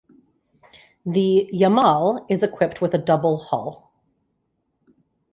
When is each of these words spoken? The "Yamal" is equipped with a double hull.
The 1.05 1.47
"Yamal" 1.53 2.25
is 2.27 2.41
equipped 2.41 2.81
with 2.81 2.95
a 2.95 2.97
double 2.97 3.37
hull. 3.37 3.93